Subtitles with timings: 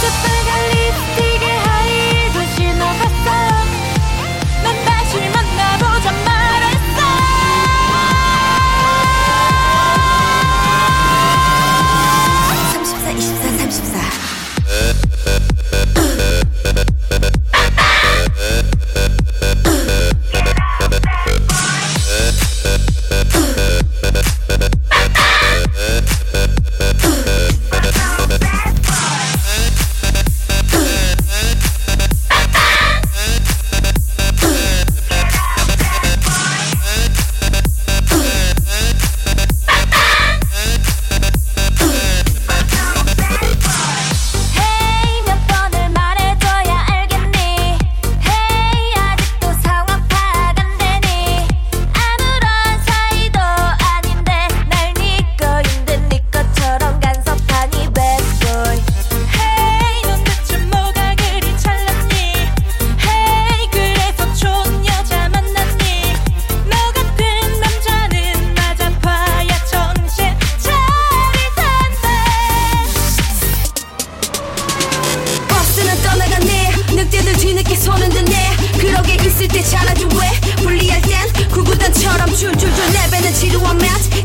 [0.00, 0.27] to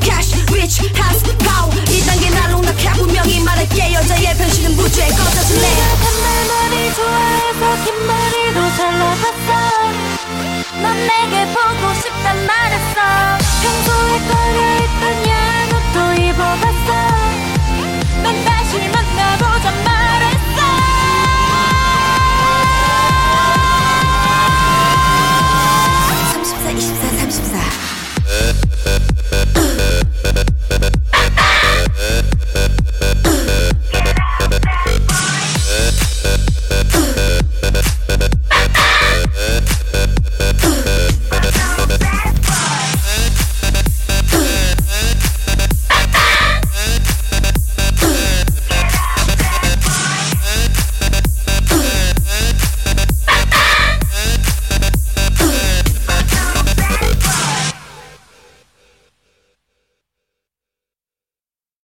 [0.04, 1.72] cash rich house power.
[1.86, 3.94] 2단계 날 농락해 분명히 말할게.
[3.94, 5.08] 여자의 변신은 무죄.
[5.08, 5.62] 꺼져줄래?
[5.62, 9.50] 네가 단발머리 좋아해서 긴 머리도 잘라봤어.
[10.82, 11.54] 넌 내게